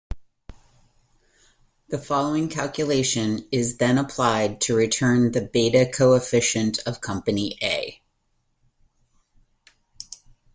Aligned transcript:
The 1.89 1.99
following 1.99 2.49
calculation 2.49 3.47
is 3.51 3.77
then 3.77 3.99
applied 3.99 4.59
to 4.61 4.75
return 4.75 5.31
the 5.31 5.41
beta 5.41 5.91
coefficient 5.95 6.79
of 6.87 7.01
company 7.01 7.55
A. 7.61 8.01